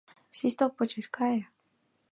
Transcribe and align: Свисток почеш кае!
Свисток 0.37 0.71
почеш 0.77 1.05
кае! 1.15 1.41